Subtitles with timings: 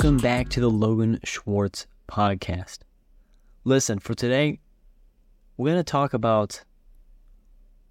[0.00, 2.78] Welcome back to the Logan Schwartz podcast.
[3.64, 4.58] Listen, for today,
[5.58, 6.64] we're going to talk about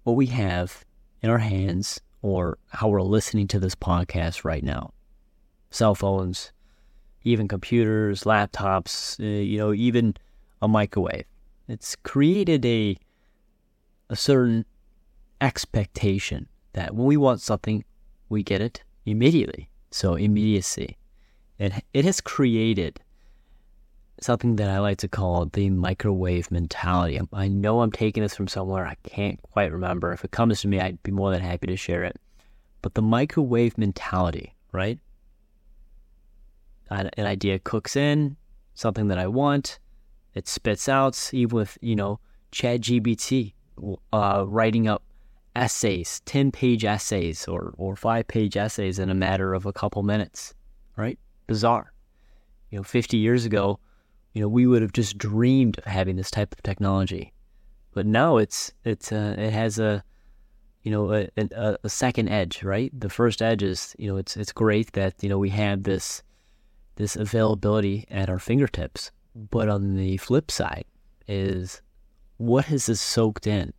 [0.02, 0.84] what we have
[1.22, 4.92] in our hands or how we're listening to this podcast right now.
[5.70, 6.50] Cell phones,
[7.22, 10.16] even computers, laptops, uh, you know, even
[10.60, 11.26] a microwave.
[11.68, 12.96] It's created a
[14.08, 14.64] a certain
[15.40, 17.84] expectation that when we want something,
[18.28, 19.70] we get it immediately.
[19.92, 20.96] So immediacy.
[21.60, 23.00] It it has created
[24.20, 27.20] something that I like to call the microwave mentality.
[27.32, 28.86] I know I'm taking this from somewhere.
[28.86, 30.12] I can't quite remember.
[30.12, 32.16] If it comes to me, I'd be more than happy to share it.
[32.82, 34.98] But the microwave mentality, right?
[36.90, 38.36] An idea cooks in,
[38.74, 39.78] something that I want,
[40.34, 42.18] it spits out, even with, you know,
[42.52, 43.52] ChatGPT
[44.12, 45.02] uh, writing up
[45.54, 50.02] essays, 10 page essays or, or five page essays in a matter of a couple
[50.02, 50.54] minutes,
[50.96, 51.18] right?
[51.50, 51.92] Bizarre.
[52.70, 53.80] You know, 50 years ago,
[54.34, 57.32] you know, we would have just dreamed of having this type of technology.
[57.92, 60.04] But now it's, it's, uh, it has a,
[60.84, 62.92] you know, a, a, a second edge, right?
[62.96, 66.22] The first edge is, you know, it's, it's great that, you know, we have this,
[66.94, 69.10] this availability at our fingertips.
[69.34, 70.84] But on the flip side
[71.26, 71.82] is
[72.36, 73.72] what has this soaked in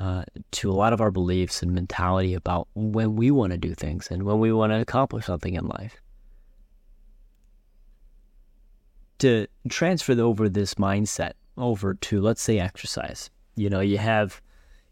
[0.00, 3.76] uh, to a lot of our beliefs and mentality about when we want to do
[3.76, 6.00] things and when we want to accomplish something in life.
[9.18, 13.30] To transfer over this mindset over to, let's say, exercise.
[13.56, 14.42] You know, you have,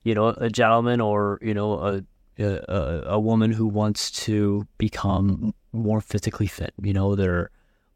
[0.05, 2.03] you know, a gentleman or you know a
[2.39, 6.73] a, a woman who wants to become more physically fit.
[6.81, 7.49] You know, they're a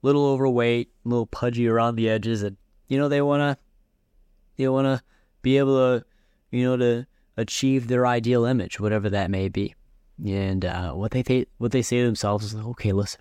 [0.03, 2.57] little overweight, a little pudgy around the edges, and
[2.89, 3.65] you know they want to,
[4.57, 5.03] they want to
[5.43, 6.05] be able to
[6.51, 9.75] you know, to achieve their ideal image, whatever that may be.
[10.25, 13.21] And uh, what they th- what they say to themselves is, like, okay, listen,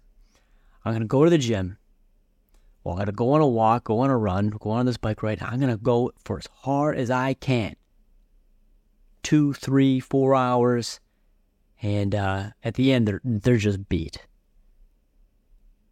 [0.84, 1.78] I'm gonna go to the gym.
[2.86, 5.24] Well, I'm gonna go on a walk, go on a run, go on this bike
[5.24, 5.42] ride.
[5.42, 7.76] I'm gonna go for as hard as I can.
[9.24, 11.00] Two, three, four hours,
[11.82, 14.28] and uh, at the end, they're they're just beat.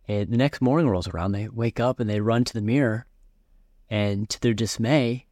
[0.07, 3.07] And the next morning rolls around, they wake up and they run to the mirror,
[3.89, 5.25] and to their dismay,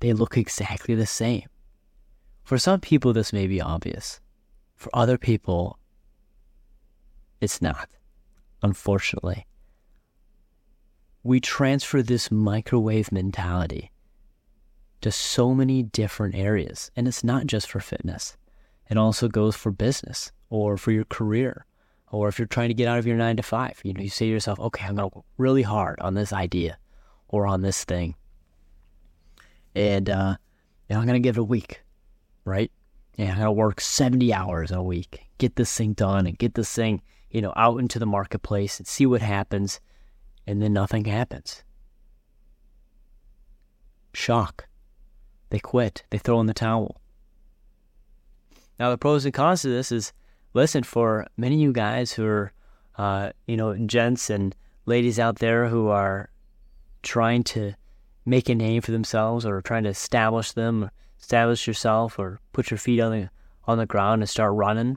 [0.00, 1.46] they look exactly the same.
[2.42, 4.20] For some people, this may be obvious.
[4.74, 5.78] For other people,
[7.40, 7.88] it's not,
[8.60, 9.46] unfortunately.
[11.28, 13.92] We transfer this microwave mentality
[15.02, 18.36] to so many different areas, and it's not just for fitness.
[18.90, 21.66] It also goes for business or for your career,
[22.10, 23.78] or if you're trying to get out of your nine to five.
[23.84, 26.32] You know, you say to yourself, okay, I'm going to work really hard on this
[26.32, 26.78] idea
[27.28, 28.14] or on this thing
[29.78, 30.36] and uh,
[30.88, 31.82] you I'm gonna give it a week,
[32.44, 32.70] right?
[33.16, 36.72] Yeah, I'm gonna work 70 hours a week, get this thing done, and get this
[36.72, 39.80] thing, you know, out into the marketplace and see what happens,
[40.48, 41.62] and then nothing happens.
[44.14, 44.66] Shock.
[45.50, 46.04] They quit.
[46.08, 47.02] They throw in the towel.
[48.80, 50.14] Now, the pros and cons to this is,
[50.54, 52.52] listen, for many of you guys who are,
[52.96, 56.30] uh, you know, gents and ladies out there who are
[57.02, 57.74] trying to
[58.24, 62.78] make a name for themselves or trying to establish them, establish yourself, or put your
[62.78, 63.30] feet on the
[63.66, 64.96] on the ground and start running.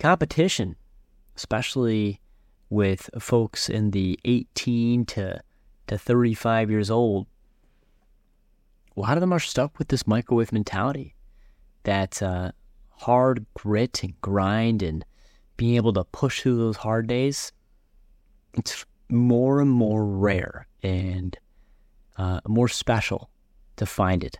[0.00, 0.74] Competition,
[1.36, 2.20] especially
[2.70, 5.40] with folks in the 18 to
[5.86, 7.26] to 35 years old,
[8.96, 11.14] a lot of them are stuck with this microwave mentality,
[11.82, 12.52] that uh,
[12.90, 15.04] hard grit and grind and
[15.56, 17.52] being able to push through those hard days.
[18.54, 21.36] It's more and more rare, and
[22.16, 23.28] uh, more special
[23.76, 24.38] to find it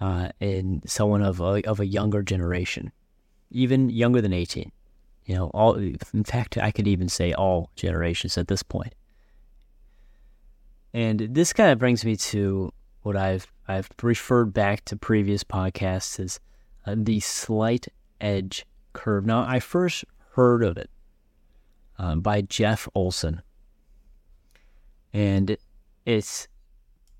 [0.00, 2.92] uh, in someone of a, of a younger generation,
[3.50, 4.70] even younger than 18.
[5.28, 8.94] You know, all in fact, I could even say all generations at this point.
[10.94, 12.72] And this kind of brings me to
[13.02, 16.40] what I've I've referred back to previous podcasts as
[16.86, 17.88] uh, the slight
[18.22, 18.64] edge
[18.94, 19.26] curve.
[19.26, 20.88] Now, I first heard of it
[21.98, 23.42] uh, by Jeff Olson,
[25.12, 25.58] and
[26.06, 26.48] it's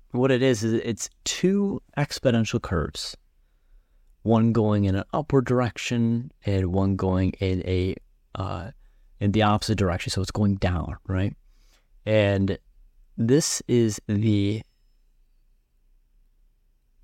[0.09, 3.15] what it is is it's two exponential curves,
[4.23, 7.95] one going in an upward direction and one going in a
[8.35, 8.71] uh,
[9.19, 10.11] in the opposite direction.
[10.11, 11.35] So it's going down, right?
[12.05, 12.57] And
[13.17, 14.61] this is the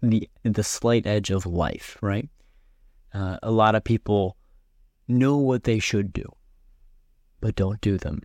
[0.01, 2.29] the the slight edge of life, right?
[3.13, 4.37] Uh, a lot of people
[5.07, 6.25] know what they should do,
[7.39, 8.21] but don't do them.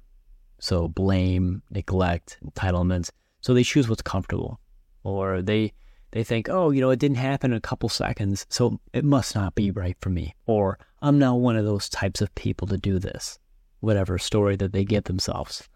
[0.59, 3.11] So blame, neglect, entitlements.
[3.41, 4.61] So they choose what's comfortable
[5.03, 5.73] or they
[6.13, 9.35] they think, oh, you know, it didn't happen in a couple seconds, so it must
[9.35, 12.77] not be right for me, or I'm not one of those types of people to
[12.77, 13.39] do this.
[13.81, 15.69] whatever story that they get themselves.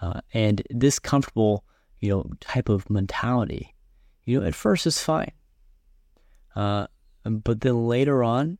[0.00, 1.64] Uh, and this comfortable,
[1.98, 3.74] you know, type of mentality,
[4.24, 5.32] you know, at first is fine.
[6.54, 6.86] Uh,
[7.24, 8.58] but then later on,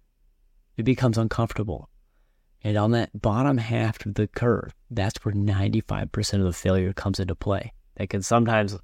[0.77, 1.89] it becomes uncomfortable.
[2.63, 7.19] And on that bottom half of the curve, that's where 95% of the failure comes
[7.19, 7.73] into play.
[7.97, 8.77] That can sometimes,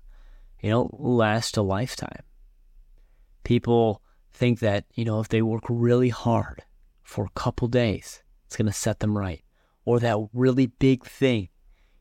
[0.70, 2.22] know, last a lifetime.
[3.44, 4.02] People
[4.32, 6.62] think that, you know, if they work really hard
[7.02, 9.42] for a couple days, it's going to set them right.
[9.84, 11.48] Or that really big thing,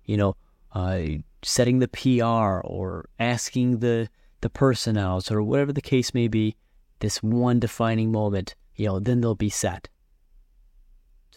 [0.03, 0.35] you know,
[0.73, 1.01] uh,
[1.43, 4.09] setting the PR or asking the,
[4.41, 6.55] the person or whatever the case may be,
[6.99, 9.87] this one defining moment, you know, then they'll be set.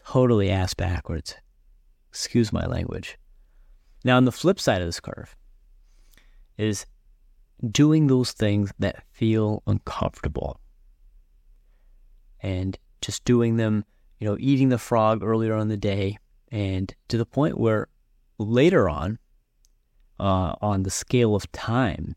[0.06, 1.34] Totally ass backwards.
[2.08, 3.18] Excuse my language.
[4.04, 5.36] Now, on the flip side of this curve
[6.56, 6.86] is
[7.70, 10.60] doing those things that feel uncomfortable.
[12.40, 13.84] And just doing them,
[14.18, 16.18] you know, eating the frog earlier in the day
[16.50, 17.88] and to the point where
[18.38, 19.18] later on,
[20.20, 22.14] uh, on the scale of time,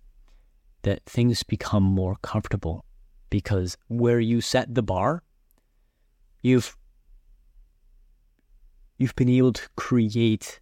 [0.83, 2.85] that things become more comfortable
[3.29, 5.23] because where you set the bar,
[6.41, 6.75] you've
[8.97, 10.59] you've been able to create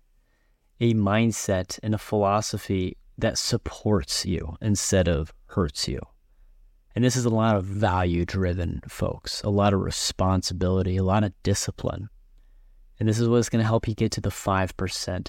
[0.80, 6.00] a mindset and a philosophy that supports you instead of hurts you.
[6.95, 11.24] And this is a lot of value driven folks, a lot of responsibility, a lot
[11.24, 12.10] of discipline.
[13.00, 15.27] And this is what's going to help you get to the 5%.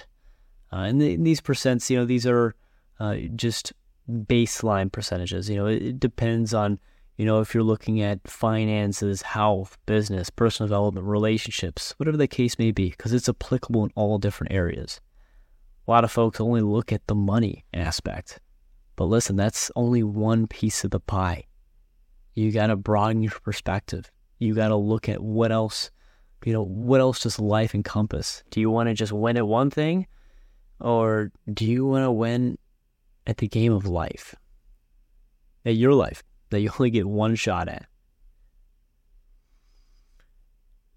[0.72, 2.54] Uh, and the, these percents, you know, these are
[2.98, 3.72] uh, just
[4.10, 5.48] baseline percentages.
[5.48, 6.78] You know, it, it depends on,
[7.16, 12.58] you know, if you're looking at finances, health, business, personal development, relationships, whatever the case
[12.58, 15.00] may be, because it's applicable in all different areas.
[15.90, 18.38] A lot of folks only look at the money aspect.
[18.94, 21.46] But listen, that's only one piece of the pie.
[22.34, 24.08] You got to broaden your perspective.
[24.38, 25.90] You got to look at what else,
[26.44, 28.44] you know, what else does life encompass?
[28.50, 30.06] Do you want to just win at one thing?
[30.78, 32.56] Or do you want to win
[33.26, 34.36] at the game of life?
[35.66, 37.86] At your life that you only get one shot at?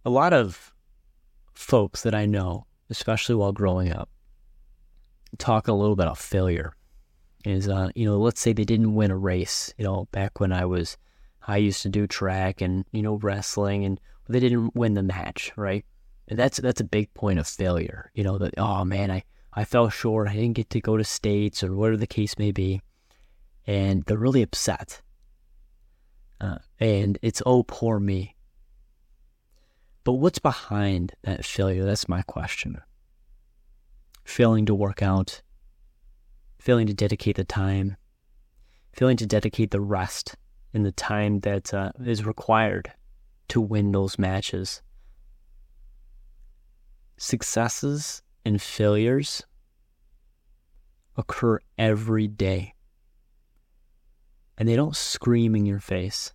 [0.05, 0.71] A lot of
[1.55, 4.09] folks that I know, especially while growing up,
[5.37, 6.73] talk a little bit about failure.
[7.45, 9.73] Is uh, you know, let's say they didn't win a race.
[9.77, 10.97] You know, back when I was,
[11.45, 13.99] I used to do track and you know wrestling, and
[14.29, 15.85] they didn't win the match, right?
[16.29, 18.11] And that's that's a big point of failure.
[18.13, 20.29] You know that oh man, I I fell short.
[20.29, 22.81] I didn't get to go to states or whatever the case may be,
[23.67, 25.01] and they're really upset.
[26.39, 28.35] Uh, and it's oh poor me.
[30.05, 31.83] But what's behind that failure?
[31.83, 32.81] That's my question
[34.23, 35.41] failing to work out,
[36.59, 37.97] failing to dedicate the time,
[38.93, 40.35] failing to dedicate the rest
[40.73, 42.91] and the time that uh, is required
[43.49, 44.81] to win those matches.
[47.17, 49.43] Successes and failures
[51.15, 52.73] occur every day.
[54.57, 56.33] And they don't scream in your face.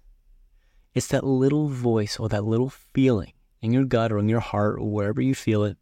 [0.95, 4.79] It's that little voice or that little feeling in your gut or in your heart
[4.79, 5.77] or wherever you feel it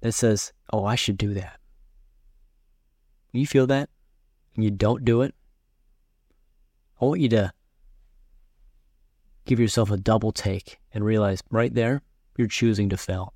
[0.00, 1.58] that says, oh, I should do that.
[3.32, 3.90] You feel that
[4.54, 5.34] and you don't do it,
[7.00, 7.52] I want you to
[9.44, 12.02] give yourself a double take and realize right there,
[12.36, 13.32] you're choosing to fail.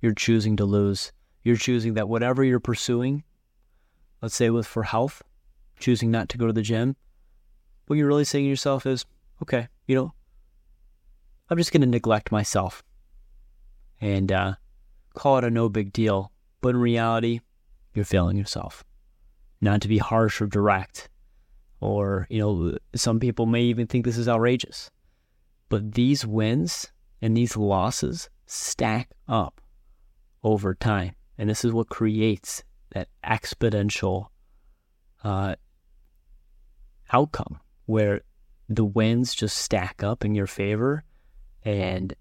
[0.00, 1.12] You're choosing to lose.
[1.42, 3.24] You're choosing that whatever you're pursuing,
[4.20, 5.22] let's say with for health,
[5.78, 6.96] choosing not to go to the gym,
[7.86, 9.04] what you're really saying to yourself is,
[9.42, 10.12] okay, you know,
[11.48, 12.82] I'm just going to neglect myself.
[14.00, 14.54] And uh,
[15.16, 16.30] call it a no big deal,
[16.60, 17.40] but in reality,
[17.94, 18.84] you're failing yourself.
[19.60, 21.08] Not to be harsh or direct,
[21.80, 24.90] or, you know, some people may even think this is outrageous,
[25.68, 26.92] but these wins
[27.22, 29.60] and these losses stack up
[30.44, 31.14] over time.
[31.38, 34.26] And this is what creates that exponential
[35.24, 35.56] uh,
[37.12, 38.20] outcome where
[38.68, 41.04] the wins just stack up in your favor
[41.64, 42.14] and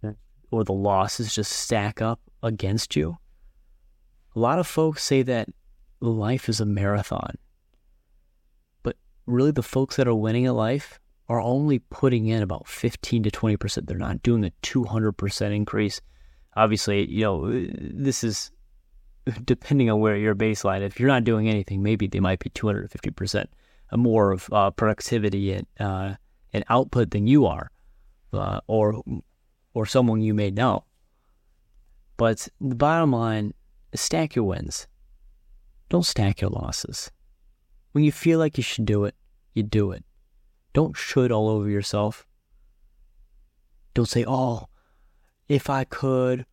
[0.51, 3.17] or the losses just stack up against you.
[4.35, 5.49] A lot of folks say that
[5.99, 7.37] life is a marathon.
[8.83, 13.23] But really, the folks that are winning at life are only putting in about 15
[13.23, 13.87] to 20%.
[13.87, 16.01] They're not doing a 200% increase.
[16.55, 18.51] Obviously, you know, this is
[19.45, 20.81] depending on where your baseline.
[20.81, 23.45] If you're not doing anything, maybe they might be 250%
[23.93, 26.15] more of uh, productivity and, uh,
[26.53, 27.71] and output than you are,
[28.33, 29.01] uh, or
[29.73, 30.83] or someone you may know.
[32.17, 33.53] But the bottom line
[33.91, 34.87] is stack your wins.
[35.89, 37.11] Don't stack your losses.
[37.91, 39.15] When you feel like you should do it,
[39.53, 40.03] you do it.
[40.73, 42.25] Don't should all over yourself.
[43.93, 44.67] Don't say, oh,
[45.47, 46.45] if I could,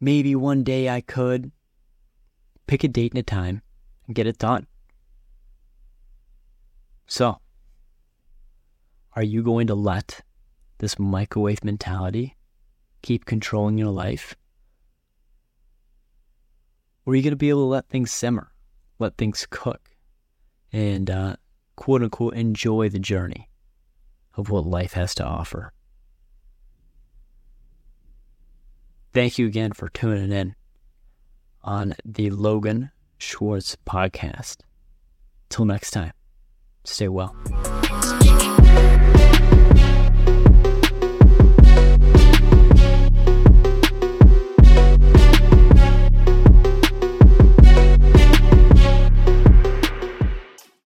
[0.00, 1.52] maybe one day I could.
[2.66, 3.62] Pick a date and a time
[4.06, 4.66] and get it done.
[7.06, 7.38] So,
[9.14, 10.22] are you going to let
[10.78, 12.36] this microwave mentality
[13.02, 14.34] keep controlling your life?
[17.08, 18.52] Or are you going to be able to let things simmer,
[18.98, 19.96] let things cook,
[20.74, 21.36] and uh,
[21.74, 23.48] quote unquote enjoy the journey
[24.34, 25.72] of what life has to offer?
[29.14, 30.54] Thank you again for tuning in
[31.64, 34.58] on the Logan Schwartz podcast.
[35.48, 36.12] Till next time,
[36.84, 37.34] stay well.